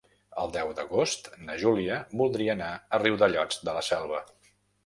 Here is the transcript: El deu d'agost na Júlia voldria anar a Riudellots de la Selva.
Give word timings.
El 0.43 0.53
deu 0.53 0.71
d'agost 0.79 1.29
na 1.49 1.57
Júlia 1.65 1.99
voldria 2.23 2.57
anar 2.57 2.71
a 2.75 3.01
Riudellots 3.05 3.63
de 3.69 3.77
la 3.79 3.89
Selva. 3.93 4.27